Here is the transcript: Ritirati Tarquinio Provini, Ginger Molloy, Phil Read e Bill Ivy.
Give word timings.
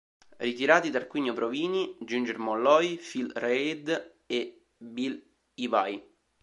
Ritirati 0.37 0.89
Tarquinio 0.89 1.33
Provini, 1.33 1.95
Ginger 1.99 2.39
Molloy, 2.39 2.95
Phil 2.97 3.29
Read 3.35 4.13
e 4.25 4.63
Bill 4.75 5.23
Ivy. 5.53 6.01